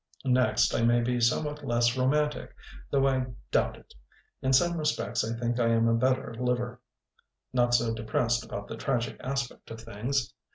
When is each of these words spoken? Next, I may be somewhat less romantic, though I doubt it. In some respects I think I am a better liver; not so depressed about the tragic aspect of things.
Next, 0.25 0.73
I 0.73 0.81
may 0.81 0.99
be 1.01 1.21
somewhat 1.21 1.63
less 1.63 1.95
romantic, 1.95 2.55
though 2.89 3.07
I 3.07 3.27
doubt 3.51 3.77
it. 3.77 3.93
In 4.41 4.51
some 4.51 4.75
respects 4.77 5.23
I 5.23 5.37
think 5.37 5.59
I 5.59 5.67
am 5.67 5.87
a 5.87 5.93
better 5.93 6.33
liver; 6.39 6.81
not 7.53 7.75
so 7.75 7.93
depressed 7.93 8.43
about 8.43 8.67
the 8.67 8.77
tragic 8.77 9.17
aspect 9.19 9.69
of 9.69 9.79
things. 9.81 10.33